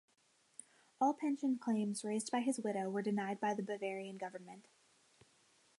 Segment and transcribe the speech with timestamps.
[0.99, 4.67] All pension claims raised by his widow were denied by the Bavarian government.